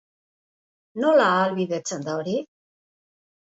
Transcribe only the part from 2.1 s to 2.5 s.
da hori?